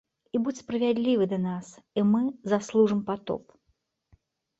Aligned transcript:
І 0.35 0.39
будзь 0.45 0.59
справядлівы 0.61 1.27
да 1.33 1.37
нас, 1.47 1.67
і 2.03 2.05
мы 2.13 2.21
заслужым 2.53 3.05
патоп. 3.11 3.43